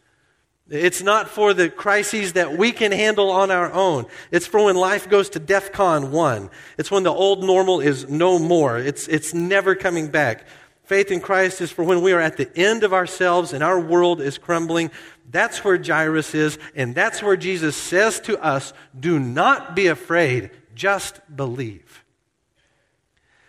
[0.68, 4.06] It's not for the crises that we can handle on our own.
[4.32, 6.50] It's for when life goes to DEF CON 1.
[6.76, 8.76] It's when the old normal is no more.
[8.76, 10.44] It's, it's never coming back.
[10.82, 13.78] Faith in Christ is for when we are at the end of ourselves and our
[13.78, 14.90] world is crumbling.
[15.30, 20.50] That's where Jairus is, and that's where Jesus says to us, Do not be afraid,
[20.74, 22.04] just believe.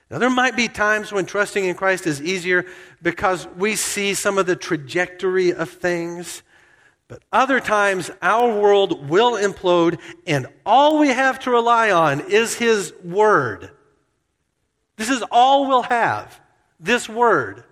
[0.10, 2.66] Now, there might be times when trusting in Christ is easier
[3.02, 6.44] because we see some of the trajectory of things.
[7.08, 12.56] But other times, our world will implode, and all we have to rely on is
[12.56, 13.72] His Word.
[14.98, 16.42] This is all we'll have
[16.80, 17.64] this word.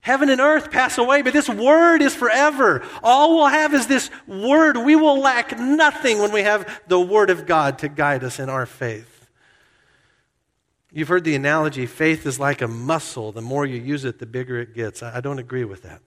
[0.00, 2.84] Heaven and earth pass away, but this word is forever.
[3.02, 4.76] All we'll have is this word.
[4.76, 8.50] We will lack nothing when we have the word of God to guide us in
[8.50, 9.28] our faith.
[10.92, 13.32] You've heard the analogy faith is like a muscle.
[13.32, 15.02] The more you use it, the bigger it gets.
[15.02, 16.00] I don't agree with that.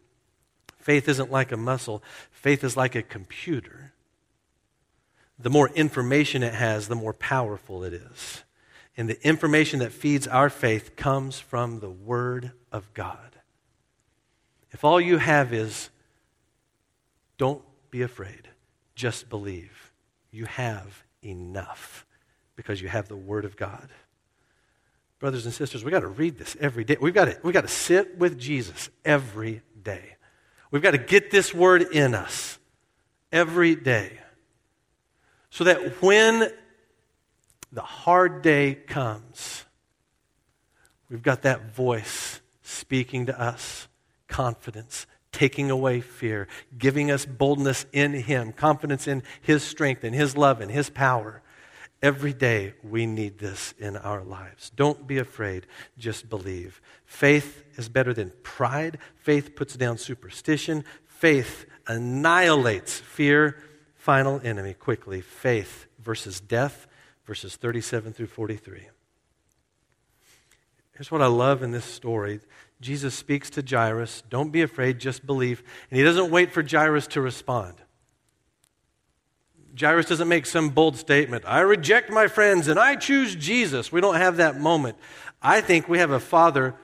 [0.87, 3.91] Faith isn't like a muscle, faith is like a computer.
[5.37, 8.45] The more information it has, the more powerful it is.
[8.95, 13.35] And the information that feeds our faith comes from the Word of God.
[14.71, 15.89] If all you have is,
[17.37, 18.47] don't be afraid,
[18.95, 19.91] just believe,
[20.31, 22.05] you have enough
[22.55, 23.89] because you have the Word of God.
[25.19, 26.95] Brothers and sisters, we've got to read this every day.
[26.97, 30.13] We've got to, we've got to sit with Jesus every day.
[30.71, 32.59] We've got to get this Word in us
[33.31, 34.19] every day
[35.49, 36.51] so that when
[37.71, 39.65] the hard day comes,
[41.09, 43.87] we've got that voice speaking to us
[44.27, 50.35] confidence, taking away fear, giving us boldness in Him, confidence in His strength and His
[50.35, 51.41] love and His power.
[52.01, 54.71] Every day we need this in our lives.
[54.75, 55.65] Don't be afraid,
[55.97, 56.79] just believe.
[57.05, 58.99] Faith is better than pride.
[59.15, 60.83] Faith puts down superstition.
[61.05, 63.57] Faith annihilates fear.
[63.95, 65.21] Final enemy, quickly.
[65.21, 66.87] Faith versus death
[67.27, 68.87] verses 37 through 43.
[70.93, 72.39] Here's what I love in this story
[72.79, 75.63] Jesus speaks to Jairus, don't be afraid, just believe.
[75.91, 77.75] And he doesn't wait for Jairus to respond.
[79.79, 83.91] Jairus doesn't make some bold statement, I reject my friends and I choose Jesus.
[83.91, 84.97] We don't have that moment.
[85.41, 86.75] I think we have a father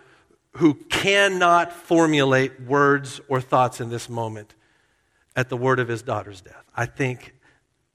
[0.58, 4.54] who cannot formulate words or thoughts in this moment.
[5.36, 6.64] at the word of his daughter's death.
[6.76, 7.34] I think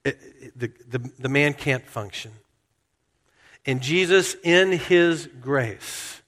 [0.03, 2.31] it, it, the, the, the man can't function.
[3.65, 6.21] And Jesus, in his grace,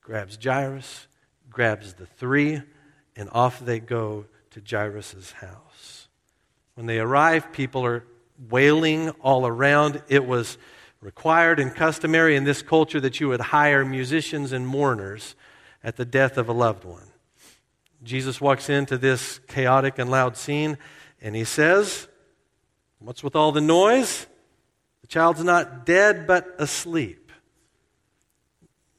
[0.00, 1.06] grabs Jairus,
[1.50, 2.62] grabs the three,
[3.16, 6.05] and off they go to Jairus' house.
[6.76, 8.04] When they arrive, people are
[8.50, 10.02] wailing all around.
[10.08, 10.58] It was
[11.00, 15.34] required and customary in this culture that you would hire musicians and mourners
[15.82, 17.06] at the death of a loved one.
[18.02, 20.76] Jesus walks into this chaotic and loud scene
[21.22, 22.08] and he says,
[22.98, 24.26] What's with all the noise?
[25.00, 27.25] The child's not dead, but asleep.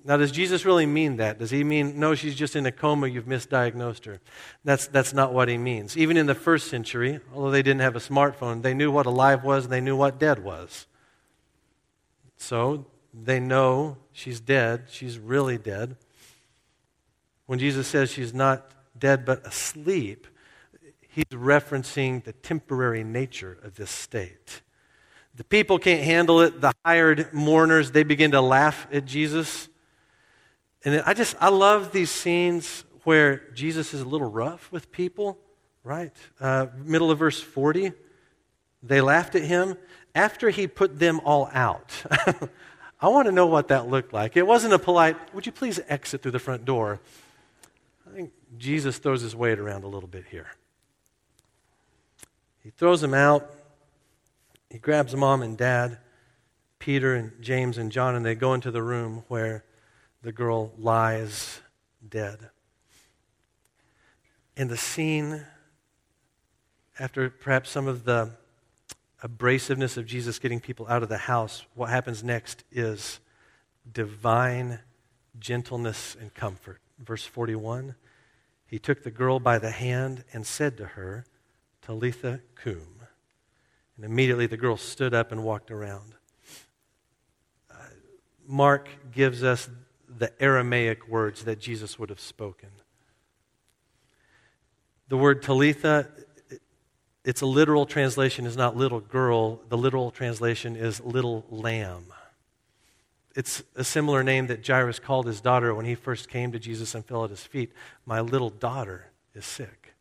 [0.07, 1.37] Now, does Jesus really mean that?
[1.37, 4.21] Does he mean, no, she's just in a coma, you've misdiagnosed her?
[4.63, 5.97] That's, that's not what he means.
[5.97, 9.43] Even in the first century, although they didn't have a smartphone, they knew what alive
[9.43, 10.87] was and they knew what dead was.
[12.37, 15.97] So they know she's dead, she's really dead.
[17.45, 20.25] When Jesus says she's not dead but asleep,
[21.09, 24.61] he's referencing the temporary nature of this state.
[25.35, 26.61] The people can't handle it.
[26.61, 29.67] The hired mourners, they begin to laugh at Jesus.
[30.85, 35.37] And I just, I love these scenes where Jesus is a little rough with people,
[35.83, 36.11] right?
[36.39, 37.93] Uh, middle of verse 40,
[38.83, 39.75] they laughed at him
[40.13, 41.91] after he put them all out.
[42.99, 44.35] I want to know what that looked like.
[44.35, 46.99] It wasn't a polite, would you please exit through the front door?
[48.05, 50.47] I think Jesus throws his weight around a little bit here.
[52.63, 53.53] He throws them out.
[54.69, 55.99] He grabs mom and dad,
[56.79, 59.63] Peter and James and John, and they go into the room where
[60.27, 61.61] the girl lies
[62.09, 62.49] dead.
[64.57, 65.45] In the scene,
[66.99, 68.31] after perhaps some of the
[69.23, 73.21] abrasiveness of Jesus getting people out of the house, what happens next is
[73.89, 74.79] divine
[75.39, 76.81] gentleness and comfort.
[76.99, 77.95] Verse 41
[78.65, 81.23] He took the girl by the hand and said to her,
[81.81, 82.99] Talitha cum.
[83.95, 86.15] And immediately the girl stood up and walked around.
[87.71, 87.75] Uh,
[88.45, 89.69] Mark gives us
[90.17, 92.69] the Aramaic words that Jesus would have spoken.
[95.09, 96.09] The word Talitha,
[97.23, 99.61] its a literal translation is not little girl.
[99.69, 102.05] The literal translation is little lamb.
[103.35, 106.95] It's a similar name that Jairus called his daughter when he first came to Jesus
[106.95, 107.71] and fell at his feet.
[108.05, 109.93] My little daughter is sick.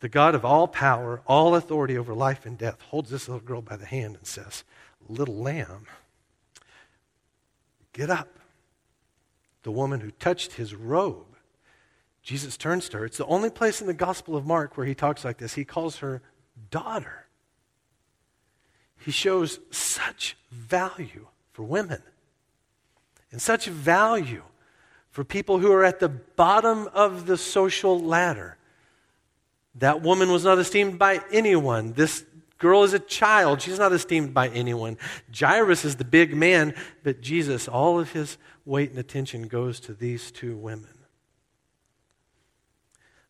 [0.00, 3.62] The God of all power, all authority over life and death, holds this little girl
[3.62, 4.64] by the hand and says,
[5.08, 5.86] little lamb,
[7.96, 8.28] Get up.
[9.62, 11.24] The woman who touched his robe.
[12.22, 13.06] Jesus turns to her.
[13.06, 15.54] It's the only place in the Gospel of Mark where he talks like this.
[15.54, 16.20] He calls her
[16.70, 17.24] daughter.
[18.98, 22.02] He shows such value for women
[23.32, 24.42] and such value
[25.10, 28.58] for people who are at the bottom of the social ladder.
[29.76, 31.94] That woman was not esteemed by anyone.
[31.94, 32.25] This
[32.58, 33.62] girl is a child.
[33.62, 34.98] She's not esteemed by anyone.
[35.36, 39.94] Jairus is the big man, but Jesus, all of his weight and attention goes to
[39.94, 40.88] these two women.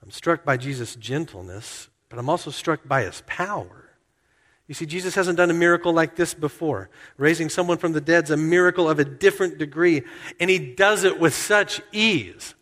[0.02, 3.86] I'm struck by Jesus' gentleness, but I'm also struck by his power.
[4.66, 6.90] You see, Jesus hasn't done a miracle like this before.
[7.16, 10.02] Raising someone from the dead is a miracle of a different degree,
[10.40, 12.55] and he does it with such ease.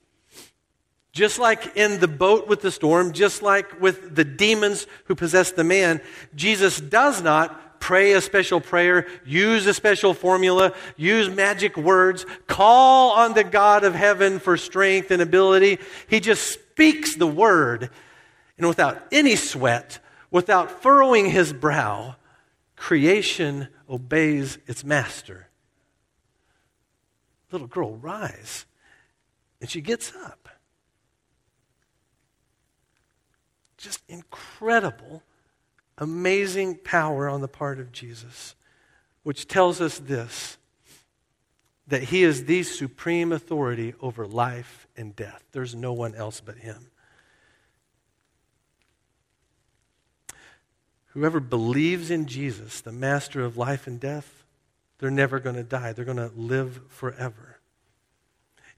[1.15, 5.55] Just like in the boat with the storm, just like with the demons who possessed
[5.55, 6.01] the man,
[6.35, 13.13] Jesus does not pray a special prayer, use a special formula, use magic words, call
[13.13, 15.79] on the God of heaven for strength and ability.
[16.09, 17.91] He just speaks the word,
[18.59, 20.01] and without any sweat,
[20.33, 22.17] without furrowing his brow,
[22.75, 25.49] creation obeys its master.
[27.53, 28.67] Little girl, rise.
[29.61, 30.44] And she gets up.
[33.85, 35.23] Just incredible,
[35.99, 38.55] amazing power on the part of Jesus,
[39.23, 40.57] which tells us this
[41.87, 45.45] that he is the supreme authority over life and death.
[45.53, 46.87] There's no one else but him.
[51.09, 54.45] Whoever believes in Jesus, the master of life and death,
[54.99, 55.93] they're never going to die.
[55.93, 57.54] They're going to live forever.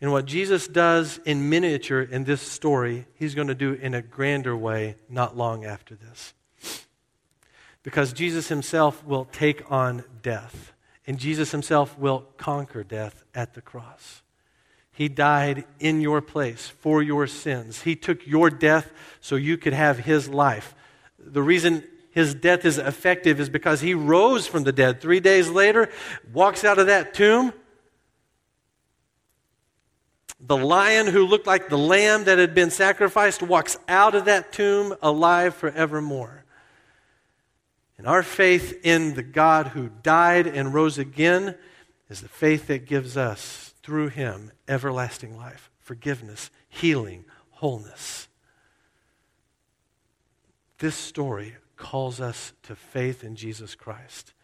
[0.01, 4.03] And what Jesus does in miniature in this story, he's going to do in a
[4.03, 6.35] grander way not long after this.
[7.83, 10.73] Because Jesus himself will take on death,
[11.07, 14.23] and Jesus himself will conquer death at the cross.
[14.91, 17.83] He died in your place for your sins.
[17.83, 20.75] He took your death so you could have his life.
[21.19, 25.01] The reason his death is effective is because he rose from the dead.
[25.01, 25.91] Three days later,
[26.33, 27.53] walks out of that tomb
[30.39, 34.53] The lion who looked like the lamb that had been sacrificed walks out of that
[34.53, 36.45] tomb alive forevermore.
[37.99, 41.57] And our faith in the God who died and rose again
[42.11, 48.29] is the faith that gives us, through him, everlasting life, forgiveness, healing, wholeness.
[50.79, 54.35] This story calls us to faith in Jesus Christ.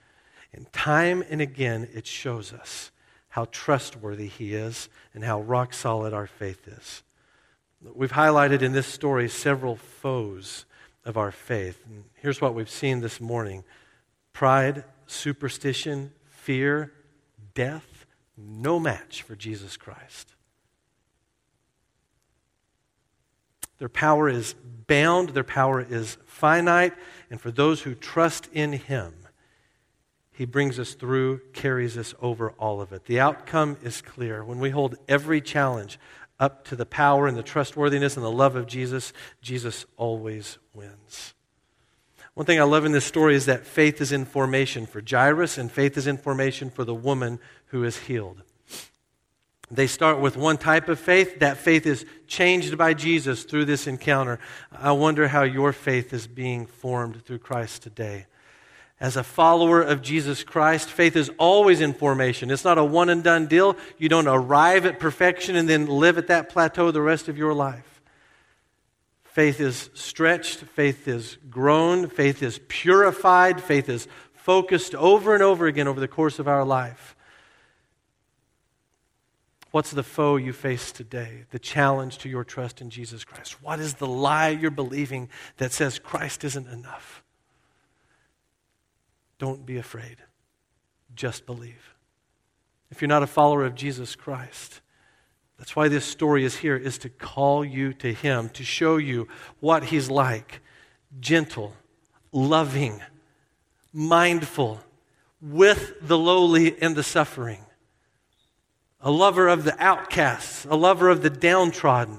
[0.53, 2.91] And time and again, it shows us
[3.33, 7.03] how trustworthy he is and how rock solid our faith is.
[7.83, 10.67] We've highlighted in this story several foes
[11.07, 11.83] of our faith.
[11.87, 13.65] And here's what we've seen this morning
[14.35, 16.93] pride, superstition, fear,
[17.55, 18.05] death,
[18.37, 20.35] no match for Jesus Christ.
[23.79, 24.55] Their power is
[24.87, 26.93] bound, their power is finite,
[27.31, 29.15] and for those who trust in Him,
[30.43, 33.05] He brings us through, carries us over all of it.
[33.05, 34.45] The outcome is clear.
[34.45, 36.01] When we hold every challenge
[36.41, 41.35] up to the power and the trustworthiness and the love of Jesus, Jesus always wins.
[42.35, 45.59] One thing I love in this story is that faith is in formation for Jairus
[45.59, 48.43] and faith is in formation for the woman who is healed.
[49.71, 51.39] They start with one type of faith.
[51.39, 54.41] That faith is changed by Jesus through this encounter.
[54.73, 58.27] I wonder how your faith is being formed through Christ today.
[59.03, 62.53] As a follower of Jesus Christ, faith is always in formation.
[62.53, 63.77] It's not a one and done deal.
[63.99, 67.53] You don't arrive at perfection and then live at that plateau the rest of your
[67.53, 68.01] life.
[69.25, 75.67] Faith is stretched, faith is grown, faith is purified, faith is focused over and over
[75.67, 77.17] again over the course of our life.
[79.73, 81.47] What's the foe you face today?
[81.51, 83.61] The challenge to your trust in Jesus Christ.
[83.65, 87.22] What is the lie you're believing that says Christ isn't enough?
[89.43, 90.19] Don't be afraid.
[91.17, 91.97] Just believe.
[92.93, 94.81] If you're not a follower of Jesus Christ,
[95.59, 99.27] that's why this story is here, is to call you to Him, to show you
[99.59, 100.61] what He's like
[101.19, 101.75] gentle,
[102.31, 103.03] loving,
[103.93, 104.81] mindful,
[105.41, 107.65] with the lowly and the suffering
[109.01, 112.19] a lover of the outcasts, a lover of the downtrodden.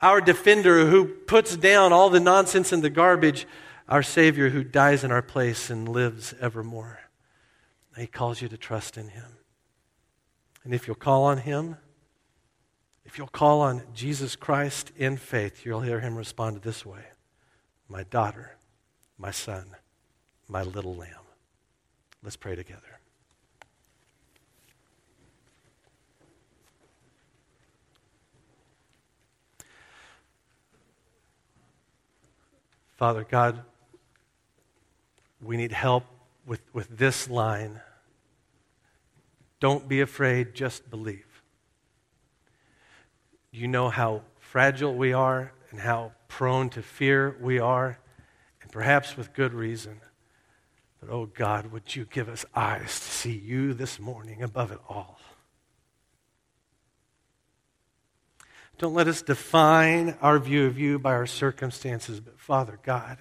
[0.00, 3.48] Our defender who puts down all the nonsense and the garbage,
[3.92, 7.00] our Savior who dies in our place and lives evermore.
[7.94, 9.36] He calls you to trust in Him.
[10.64, 11.76] And if you'll call on Him,
[13.04, 17.04] if you'll call on Jesus Christ in faith, you'll hear Him respond this way
[17.86, 18.56] My daughter,
[19.18, 19.76] my son,
[20.48, 21.10] my little lamb.
[22.22, 22.80] Let's pray together.
[32.96, 33.62] Father God,
[35.42, 36.04] we need help
[36.46, 37.80] with, with this line.
[39.60, 41.42] Don't be afraid, just believe.
[43.50, 47.98] You know how fragile we are and how prone to fear we are,
[48.62, 50.00] and perhaps with good reason.
[51.00, 54.80] But oh God, would you give us eyes to see you this morning above it
[54.88, 55.18] all?
[58.78, 63.18] Don't let us define our view of you by our circumstances, but Father God,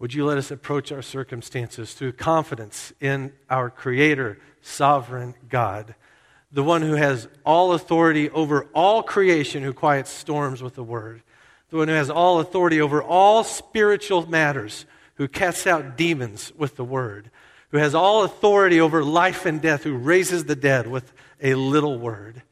[0.00, 5.94] would you let us approach our circumstances through confidence in our Creator, sovereign God,
[6.50, 11.22] the one who has all authority over all creation, who quiets storms with the word,
[11.68, 14.84] the one who has all authority over all spiritual matters,
[15.14, 17.30] who casts out demons with the word,
[17.68, 21.96] who has all authority over life and death, who raises the dead with a little
[21.96, 22.42] word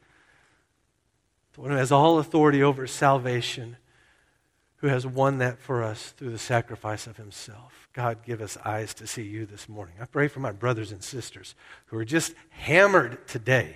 [1.59, 3.75] the one who has all authority over salvation,
[4.79, 7.89] who has won that for us through the sacrifice of himself.
[7.93, 9.95] God, give us eyes to see you this morning.
[10.01, 11.53] I pray for my brothers and sisters
[11.87, 13.75] who are just hammered today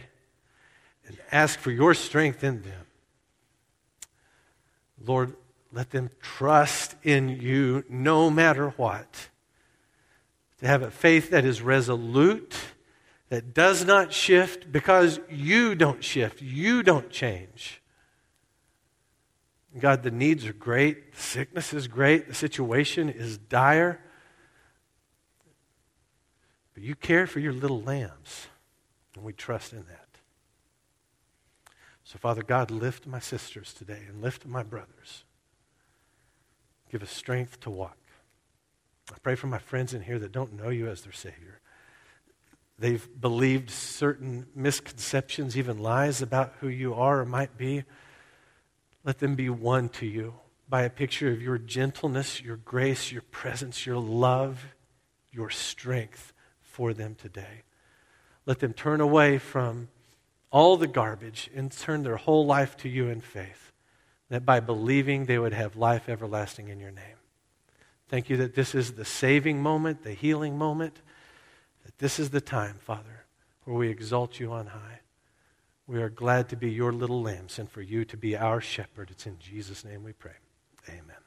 [1.05, 2.85] and ask for your strength in them.
[5.03, 5.35] Lord,
[5.73, 9.27] let them trust in you no matter what.
[10.59, 12.55] To have a faith that is resolute
[13.27, 17.81] that does not shift because you don't shift, you don't change.
[19.79, 23.99] God, the needs are great, the sickness is great, the situation is dire.
[26.73, 28.47] But you care for your little lambs,
[29.15, 30.03] and we trust in that.
[32.03, 35.23] So, Father God, lift my sisters today and lift my brothers.
[36.91, 37.97] Give us strength to walk.
[39.11, 41.59] I pray for my friends in here that don't know you as their Savior.
[42.77, 47.83] They've believed certain misconceptions, even lies about who you are or might be.
[49.03, 50.35] Let them be won to you
[50.69, 54.65] by a picture of your gentleness, your grace, your presence, your love,
[55.31, 56.31] your strength
[56.61, 57.63] for them today.
[58.45, 59.89] Let them turn away from
[60.51, 63.71] all the garbage and turn their whole life to you in faith,
[64.29, 67.17] that by believing they would have life everlasting in your name.
[68.07, 71.01] Thank you that this is the saving moment, the healing moment,
[71.85, 73.25] that this is the time, Father,
[73.65, 74.99] where we exalt you on high.
[75.85, 79.11] We are glad to be your little lambs and for you to be our shepherd.
[79.11, 80.35] It's in Jesus' name we pray.
[80.89, 81.22] Amen.